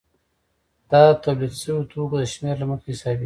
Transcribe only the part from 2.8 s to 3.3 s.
حسابېږي